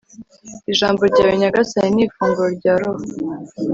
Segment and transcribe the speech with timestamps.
[0.71, 3.03] ijambo ryawe nyagasani ni ifunguro rya roho